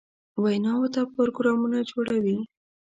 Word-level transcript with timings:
ویناوو 0.43 0.91
ته 0.93 1.01
پروګرامونه 1.15 1.77
جوړوي. 1.91 2.37